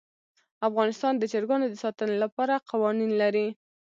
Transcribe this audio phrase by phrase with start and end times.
[0.69, 3.47] افغانستان د چرګانو د ساتنې لپاره قوانین لري.